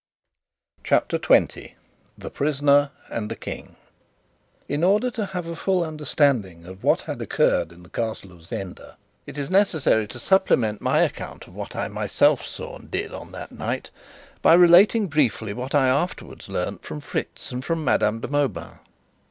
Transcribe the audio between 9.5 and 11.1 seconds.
necessary to supplement my